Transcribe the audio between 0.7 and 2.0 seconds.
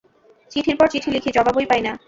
পর চিঠি লিখি, জবাবই পাই না।